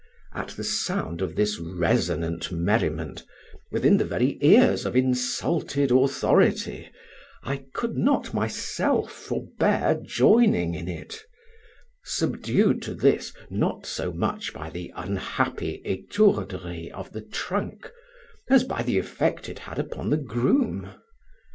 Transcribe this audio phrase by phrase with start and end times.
[0.33, 3.23] At the sound of this resonant merriment,
[3.71, 6.89] within the very ears of insulted authority,
[7.43, 11.21] I could not myself forbear joining in it;
[12.03, 17.91] subdued to this, not so much by the unhappy étourderie of the trunk,
[18.49, 20.95] as by the effect it had upon the groom.